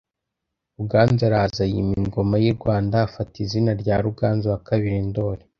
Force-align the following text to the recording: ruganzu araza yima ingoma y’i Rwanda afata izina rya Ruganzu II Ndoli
ruganzu 0.77 1.21
araza 1.27 1.63
yima 1.71 1.93
ingoma 2.01 2.35
y’i 2.43 2.53
Rwanda 2.57 2.95
afata 3.07 3.35
izina 3.45 3.71
rya 3.81 3.95
Ruganzu 4.05 4.47
II 4.65 4.99
Ndoli 5.09 5.43